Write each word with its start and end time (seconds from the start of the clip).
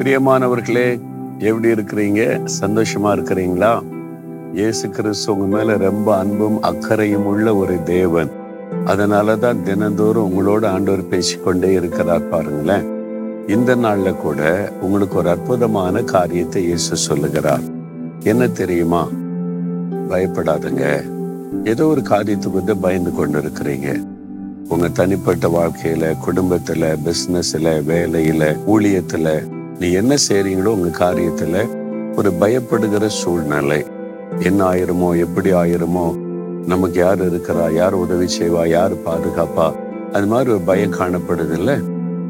பிரியமானவர்களே 0.00 1.00
எப்படி 1.38 1.68
இருக்கிறீங்க? 1.68 2.46
சந்தோஷமா 2.60 3.04
இருக்கிறீங்களா? 3.04 3.82
இயேசு 4.54 4.90
கிறிஸ்து 4.90 5.38
உங்க 5.38 5.56
மேல 5.56 5.76
ரொம்ப 5.76 6.18
அன்பும் 6.18 6.62
அக்கறையும் 6.62 7.26
உள்ள 7.26 7.56
ஒரு 7.56 7.82
தேவன். 7.82 8.30
அதனாலதான் 8.86 9.62
தினந்தோறும் 9.62 10.30
உங்களோட 10.30 10.66
ஆண்டவர் 10.66 11.08
பேசிக்கொண்டே 11.08 11.72
இருக்கிறார் 11.72 12.28
பாருங்களேன். 12.28 12.84
இந்த 13.48 13.76
நாள்ல 13.76 14.16
கூட 14.16 14.72
உங்களுக்கு 14.80 15.16
ஒரு 15.16 15.28
அற்புதமான 15.28 16.02
காரியத்தை 16.02 16.64
இயேசு 16.64 16.96
சொல்லுகிறார். 16.96 17.62
என்ன 18.20 18.48
தெரியுமா? 18.48 19.08
பயப்படாதுங்க. 20.08 21.02
ஏதோ 21.64 21.86
ஒரு 21.86 22.00
காரியத்துக்கு 22.00 22.52
வந்து 22.52 22.76
பயந்து 22.76 23.14
கொண்டு 23.14 23.40
இருக்கிறீங்க 23.40 24.04
உங்க 24.68 24.88
தனிப்பட்ட 24.88 25.48
வாழ்க்கையில 25.48 26.16
குடும்பத்துல 26.26 26.96
பிசினஸ்ல 27.04 27.82
வேலையில 27.88 28.58
ஊழியத்துல 28.66 29.58
நீ 29.80 29.92
என்ன 29.92 30.16
செய்றீங்களோ 30.28 30.66
உங்க 30.66 31.04
காரியத்துல 31.04 31.56
ஒரு 32.16 32.30
பயப்படுகிற 32.40 33.06
சூழ்நிலை. 33.06 33.84
என்ன 34.38 34.64
ஆயிருமோ 34.64 35.18
எப்படி 35.18 35.52
ஆயிருமோ 35.52 36.06
நமக்கு 36.66 36.98
யார் 37.00 37.22
இருக்கிறா 37.30 37.72
யார் 37.72 37.94
உதவி 37.94 38.26
செய்வா 38.38 38.66
யார் 38.66 38.94
பாதுகாப்பா 39.06 39.68
அது 40.12 40.26
மாதிரி 40.26 40.50
ஒரு 40.50 40.60
பயம் 40.60 40.90
காணப்படுது 40.90 41.52
இல்ல 41.52 41.70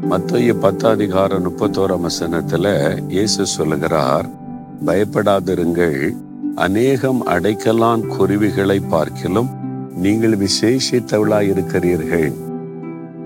மத்திய 0.07 0.53
பத்தாதிகாரம் 0.53 1.43
முப்பத்தோராம் 1.43 2.05
வசனத்துல 2.05 2.67
இயேசு 3.09 3.45
சொல்லுகிறார் 3.45 4.27
பயப்படாதிருங்கள் 4.85 5.99
அநேகம் 6.55 7.27
அடைக்கலான் 7.27 8.07
குருவிகளை 8.07 8.79
பார்க்கிலும் 8.89 9.51
நீங்கள் 9.95 10.35
விசேஷித்தவளாய் 10.35 11.49
இருக்கிறீர்கள் 11.49 12.31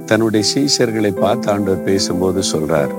தன்னுடைய 0.06 0.45
சீசர்களை 0.54 1.12
பார்த்து 1.20 1.52
ஆண்டவர் 1.52 1.84
பேசும்போது 1.84 2.42
சொல்றார் 2.54 2.94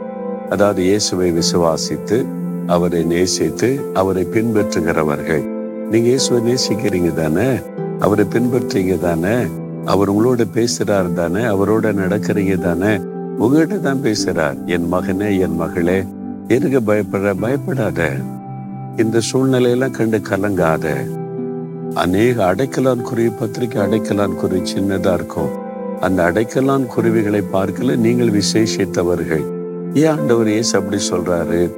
அதாவது 0.51 0.83
இயேசுவை 0.83 1.33
விசுவாசித்து 1.33 2.27
அவரை 2.67 3.05
நேசித்து 3.05 3.81
அவரை 3.95 4.27
பின்பற்றுகிறவர்கள். 4.33 5.45
நீங்க 5.91 6.07
இயேசுவை 6.07 6.55
நேசிக்கிறீங்க 6.55 7.15
தானே? 7.15 7.59
அவரை 7.99 8.25
பின்பற்றீங்க 8.25 8.99
தானே? 8.99 9.47
அவர் 9.85 10.13
உங்களோட 10.13 10.45
பேசுறாரு 10.55 11.13
தானே? 11.13 11.41
அவரோட 11.41 11.93
நடக்கிறீங்க 11.93 12.59
தானே? 12.59 12.97
உங்ககிட்ட 13.39 13.77
தான் 13.77 14.01
பேசுறார். 14.03 14.65
என் 14.65 14.93
மகனே 14.93 15.41
என் 15.41 15.57
மகளே 15.57 16.05
எதுக்கு 16.49 16.81
பயப்படுற? 16.81 17.35
பயப்படாத. 17.41 18.11
இந்த 18.97 19.21
சூழ்நிலையெல்லாம் 19.33 19.91
கண்டு 19.91 20.19
கலங்காத. 20.19 20.95
அநேக 21.95 22.55
அடைக்கலான் 22.55 23.01
குருவி 23.01 23.29
பத்திரிக்கை 23.29 23.83
அடைக்கலான் 23.83 24.35
குருவி 24.35 24.73
சின்னதா 24.75 25.15
இருக்கும். 25.15 25.49
அந்த 26.01 26.33
அடைக்கலான் 26.33 26.87
குருவிகளை 26.87 27.43
பார்க்கல 27.53 27.97
நீங்கள் 27.97 28.31
விசேஷித்தவர்கள். 28.31 29.56
ஏன் 29.95 30.07
ஆண்டவர் 30.07 30.49
இயேசு 30.49 30.79
அப்படி 30.79 31.03
சொல்றாரு? 31.11 31.71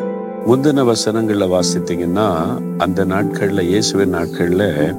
முந்தின 0.47 0.93
வசனங்கள்ல 0.93 1.47
வாசித்தீங்கன்னா 1.55 2.59
அந்த 2.79 3.05
நாட்கள்ல 3.05 3.61
இயேசுவின் 3.61 4.15
நாட்கள்ல 4.15 4.95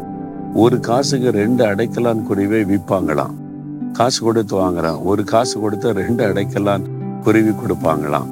ஒரு 0.54 0.80
காசுக்கு 0.80 1.32
ரெண்டு 1.32 1.66
அடைக்கலான் 1.66 2.26
குருவியை 2.30 2.66
விற்பாங்களாம் 2.66 3.36
காசு 3.94 4.24
கொடுத்து 4.24 4.56
வாங்குறான். 4.62 5.04
ஒரு 5.04 5.24
காசு 5.24 5.60
கொடுத்து 5.60 5.94
ரெண்டு 5.94 6.26
அடைக்கலான் 6.26 6.82
குருவி 7.24 7.50
கொடுப்பாங்களாம். 7.50 8.30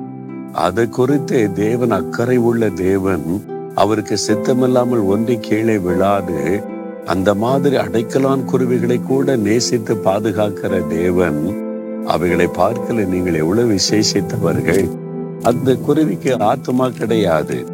அதை 0.51 0.89
குறித்து 0.89 1.53
தேவன் 1.53 1.91
அக்கறை 1.91 2.37
உள்ள 2.37 2.69
தேவன் 2.69 3.43
அவருக்கு 3.75 4.17
சித்தமில்லாமல் 4.17 4.99
ஒன்றி 4.99 5.37
கீழே 5.37 5.77
விழாது 5.77 6.63
அந்த 7.05 7.33
மாதிரி 7.33 7.75
அடைக்கலான் 7.75 8.45
குருவிகளை 8.45 8.99
கூட 9.07 9.35
நேசித்து 9.35 9.95
பாதுகாக்கிற 9.95 10.87
தேவன் 10.87 11.66
அவைகளை 12.05 12.47
பார்க்கல 12.57 13.05
நீங்கள் 13.07 13.33
எவ்வளவு 13.33 13.73
விசேஷித்தவர்கள். 13.73 14.85
அந்த 15.43 15.75
குருவிக்கு 15.75 16.39
ஆத்மா 16.39 16.89
கிடையாது. 16.89 17.65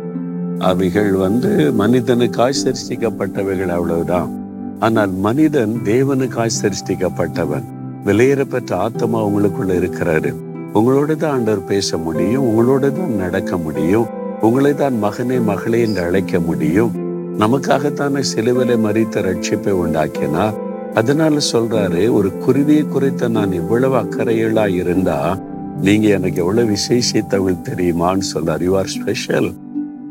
அவைகள் 0.59 1.11
வந்து 1.11 1.51
மனிதனுக்காய் 1.81 2.61
சிருஷ்டிக்கப்பட்டவைகள் 2.63 3.73
அவ்வளவுதான். 3.77 4.31
ஆனால் 4.79 5.11
மனிதன் 5.11 5.73
தேவனுக்காய் 5.85 6.57
சிருஷ்டிக்கப்பட்டவன் 6.61 7.67
விலையேறப்பெற்ற 8.05 8.73
ஆத்மா 8.73 9.19
உங்களுக்குள்ள 9.25 9.73
இருக்கிறாரு. 9.81 10.33
உங்களோட 10.73 11.15
தான் 11.15 11.31
ஆண்டவர் 11.31 11.65
பேச 11.65 11.97
முடியும் 11.97 12.45
உங்களோட 12.49 12.91
தான் 12.91 13.15
நடக்க 13.15 13.57
முடியும் 13.57 14.07
உங்களை 14.41 14.75
தான் 14.75 15.03
மகனே 15.03 15.43
மகளே 15.43 15.81
என்று 15.81 16.01
அழைக்க 16.01 16.39
முடியும். 16.39 16.91
நமக்காகத்தானே 17.39 18.21
சிலுவிலை 18.35 18.75
மறித்த 18.85 19.21
ரட்சிப்பை 19.27 19.71
உண்டாக்கினார். 19.71 20.62
அதனால 20.93 21.35
சொல்றாரு 21.51 22.11
ஒரு 22.11 22.31
குருவியை 22.45 22.87
குறித்த 22.87 23.27
நான் 23.27 23.51
இவ்வளவு 23.51 23.95
அக்கறைகளா 23.95 24.67
இருந்தா 24.67 25.37
நீங்க 25.81 26.07
எனக்கு 26.07 26.41
எவ்வளவு 26.41 26.71
விசேஷித்தவள் 26.71 27.63
தெரியுமான்னு 27.69 28.25
சொல்றார். 28.33 28.63
யூ 28.63 28.77
ஆர் 28.77 28.85
ஸ்பெஷல் 28.85 29.53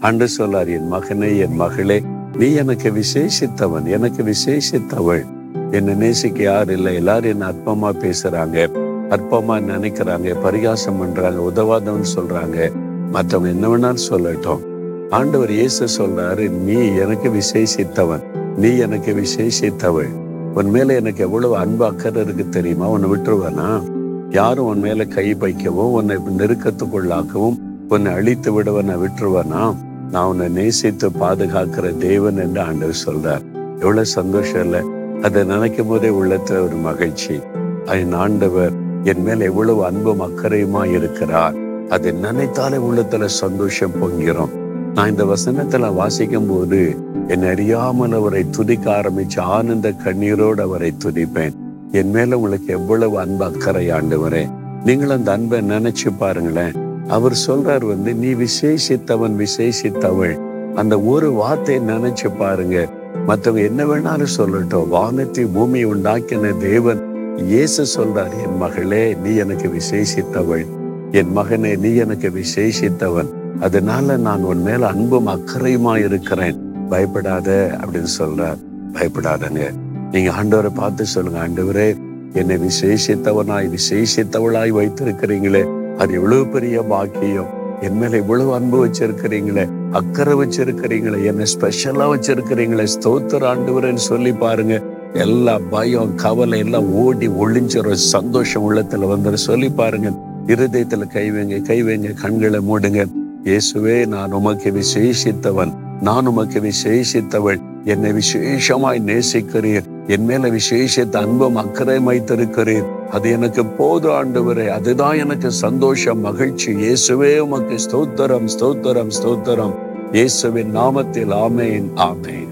அன்று 0.00 0.28
சொல்றார் 0.38 0.68
என் 0.68 0.92
மகனே 0.92 1.38
என் 1.38 1.54
மகளே 1.54 2.02
நீ 2.36 2.52
எனக்கு 2.52 2.92
விசேஷித்தவன் 2.92 3.84
எனக்கு 3.84 4.22
விசேஷித்தவள். 4.22 5.24
என்னை 5.70 5.94
நேசிக்க 5.94 6.42
யார் 6.42 6.70
இல்லை? 6.70 6.94
எல்லாரும் 6.94 7.30
என்ன 7.30 7.50
அற்பமா 7.50 7.90
பேசுறாங்க 8.04 8.66
அற்பமா 9.10 9.56
நினைக்கிறாங்க 9.70 10.34
பரிகாசம் 10.42 10.98
பண்றாங்க 10.98 11.40
உதவாதவன் 11.52 12.10
சொல்றாங்க. 12.16 12.72
மற்றவங்க 13.12 13.54
என்ன 13.54 13.68
வேணாலும் 13.68 14.06
சொல்லட்டும். 14.10 14.62
ஆண்டவர் 15.10 15.50
இயேசு 15.50 15.86
சொல்றாரு 15.98 16.50
நீ 16.50 16.78
எனக்கு 16.96 17.30
விசேஷித்தவன் 17.30 18.24
நீ 18.56 18.76
எனக்கு 18.76 19.14
விசேஷித்தவள். 19.14 20.12
உன் 20.54 20.70
மேல 20.70 20.94
எனக்கு 20.94 21.24
எவ்வளவு 21.24 21.56
அன்பு 21.56 21.84
அக்கறை 21.84 22.22
இருக்கு 22.22 22.48
தெரியுமா? 22.48 22.88
உன்னை 22.88 23.10
விட்டுருவேனா? 23.10 23.82
யாரும் 24.30 24.64
உன் 24.64 24.80
மேல 24.80 25.04
கை 25.04 25.34
வைக்கவும் 25.34 25.92
உன்னை 25.92 26.16
நெருக்கத்துக்குள்ளாக்கவும் 26.38 27.58
உன்னை 27.88 28.12
அழித்து 28.12 28.62
விடுவன 28.62 28.96
விட்டுருவேனா? 28.96 29.76
நான் 30.10 30.26
உன்னை 30.26 30.48
நேசித்து 30.48 31.10
பாதுகாக்கிற 31.10 31.96
தேவன் 31.96 32.36
என்று 32.36 32.60
ஆண்டவர் 32.60 33.02
சொல்றார். 33.06 33.42
எவ்வளவு 33.78 34.06
சந்தோஷம் 34.06 34.64
இல்லை. 34.64 34.80
அதை 35.22 35.44
நினைக்கும் 35.44 35.86
போதே 35.86 36.08
உள்ளத்துல 36.08 36.62
ஒரு 36.62 36.76
மகிழ்ச்சி. 36.82 37.40
அதன் 37.84 38.12
ஆண்டவர் 38.12 38.72
என் 39.04 39.22
மேல 39.22 39.44
எவ்வளவு 39.44 39.84
அன்பும் 39.84 40.20
அக்கறையுமா 40.20 40.84
இருக்கிறார். 40.84 41.54
அதை 41.88 42.12
நினைத்தாலே 42.12 42.76
உள்ளத்துல 42.76 43.24
சந்தோஷம் 43.24 43.92
பொங்கிறோம் 44.00 44.60
நான் 44.94 45.10
இந்த 45.10 45.24
வசனத்துல 45.24 45.94
வாசிக்கும் 45.94 46.46
போது 46.46 47.10
என் 47.32 47.44
அறியாமல் 47.44 48.12
அவரை 48.12 48.50
துதிக்க 48.50 48.86
ஆரம்பிச்சு 48.92 49.40
ஆனந்த 49.40 49.92
கண்ணீரோடு 50.04 50.60
அவரை 50.60 50.92
துதிப்பேன். 51.04 51.54
என் 51.92 52.10
மேல 52.10 52.36
உங்களுக்கு 52.36 52.72
எவ்வளவு 52.72 53.18
அன்பு 53.18 53.44
அக்கறை 53.44 53.90
ஆண்டவரே. 53.90 54.50
நீங்கள் 54.84 55.10
அந்த 55.10 55.32
அன்பை 55.32 55.58
நினைச்சு 55.60 56.10
பாருங்களேன். 56.18 56.74
அவர் 57.08 57.36
சொல்றார் 57.46 57.86
வந்து 57.86 58.14
நீ 58.14 58.30
விசேஷித்தவன் 58.32 59.36
விசேஷித்தவள். 59.44 60.34
அந்த 60.74 61.00
ஒரு 61.00 61.32
வார்த்தையை 61.32 61.84
நினைச்சு 61.84 62.30
பாருங்க. 62.38 62.88
மற்றவங்க 63.28 63.62
என்ன 63.64 63.84
வேணாலும் 63.84 64.34
சொல்லட்டும். 64.36 64.88
வானத்தை 64.88 65.44
பூமி 65.44 65.84
உண்டாக்கின 65.84 66.56
தேவன் 66.56 67.02
இயேசு 67.36 67.86
சொல்றார் 67.96 68.34
என் 68.46 68.56
மகளே 68.56 69.16
நீ 69.22 69.34
எனக்கு 69.36 69.70
விசேஷித்தவள். 69.78 70.66
என் 71.12 71.32
மகனே 71.36 71.78
நீ 71.78 71.94
எனக்கு 71.94 72.32
விசேஷித்தவன். 72.40 73.32
அதனால 73.60 74.16
நான் 74.16 74.42
உன் 74.42 74.62
மேல 74.62 74.86
அன்பும் 74.86 75.26
அக்கறையுமா 75.26 75.96
இருக்கிறேன் 75.98 76.70
பயப்படாத 76.88 77.78
அப்படின்னு 77.80 78.06
சொல்றார். 78.18 78.58
பயப்படாதங்க. 78.92 79.70
நீங்க 80.12 80.30
ஆண்டவரை 80.30 80.74
பார்த்து 80.74 81.06
சொல்லுங்க. 81.06 81.48
ஆண்டவரே 81.48 81.96
என்னை 82.32 82.56
விசேஷித்தவனாய் 82.56 83.70
விசேஷித்தவளாய் 83.70 84.72
வைத்திருக்கிறீங்களே. 84.72 85.94
அது 85.96 86.14
எவ்வளவு 86.14 86.46
பெரிய 86.46 86.82
பாக்கியம். 86.82 87.46
என் 87.80 87.98
மேல 87.98 88.16
இவ்வளவு 88.16 88.54
அன்பு 88.54 88.86
வச்சிருக்கிறீங்களே. 88.86 89.68
அக்கறை 89.92 90.34
வச்சிருக்கிறீங்களே. 90.34 91.24
என்ன 91.24 91.42
ஸ்பெஷலா 91.42 92.14
வச்சிருக்கிறீங்களே. 92.14 92.86
ஸ்தோத்திர 93.00 93.56
ஆண்டவரேன்னு 93.56 93.94
சொல்லி 93.94 94.32
பாருங்க. 94.32 94.82
எல்லா 95.12 95.58
பயம் 95.58 96.14
கவலை 96.14 96.58
எல்லாம் 96.58 96.92
ஓடி 96.92 97.28
ஒளிஞ்சிரும். 97.28 97.92
சந்தோஷம் 97.92 98.74
உள்ளத்துல 98.74 99.16
வந்துரு 99.16 99.34
சொல்லி 99.34 99.70
பாருங்க. 99.70 100.12
இருதயத்துல 100.46 101.06
கை 101.06 101.32
வைங்க 101.32 101.62
கை 101.62 101.84
வைங்க 101.84 102.14
கண்களை 102.20 102.60
மூடுங்க. 102.60 103.06
இயேசுவே 103.44 104.06
நான் 104.06 104.32
உமக்கு 104.32 104.72
விசேஷித்தவன். 104.72 105.74
நான் 106.02 106.26
உமக்கு 106.26 106.60
விசேஷித்தவள். 106.60 107.60
என்னை 107.84 108.12
விசேஷமாய் 108.12 109.02
நேசிக்கிறீர். 109.06 109.84
என் 110.06 110.24
மேல 110.24 110.50
விசேஷத்த 110.50 111.16
அன்பும் 111.16 111.56
அக்கறை 111.56 111.98
வைத்திருக்கிறீர். 111.98 112.86
அது 113.10 113.30
எனக்கு 113.30 113.66
போது 113.66 114.08
ஆண்டவரே. 114.08 114.68
அதுதான் 114.68 115.18
எனக்கு 115.18 115.50
சந்தோஷம் 115.50 116.20
மகிழ்ச்சி. 116.20 116.74
இயேசுவே 116.74 117.38
உமக்கு 117.38 117.74
ஸ்தோத்திரம் 117.74 118.48
ஸ்தோத்திரம் 118.58 119.10
ஸ்தோத்திரம். 119.22 119.74
இயேசுவின் 120.12 120.76
நாமத்தில் 120.76 121.32
ஆமேன் 121.46 121.86
ஆமேன். 121.96 122.51